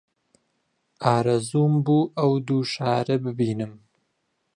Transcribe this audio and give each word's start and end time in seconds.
ئارەزووم 1.05 1.73
بوو 1.85 2.11
ئەو 2.17 2.31
دوو 2.47 2.61
شارە 2.73 3.15
ببینم 3.25 3.73